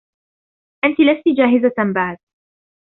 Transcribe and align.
أنتِ 0.85 0.95
لستِ 0.99 1.37
جاهزةً 1.37 1.91
بعد. 1.95 2.17